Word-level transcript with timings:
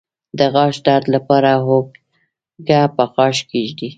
د 0.37 0.39
غاښ 0.53 0.75
درد 0.87 1.05
لپاره 1.15 1.51
هوږه 1.65 2.81
په 2.95 3.03
غاښ 3.15 3.37
کیږدئ 3.51 3.89